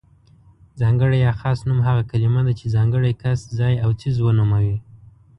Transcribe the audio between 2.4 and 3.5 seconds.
ده چې ځانګړی کس،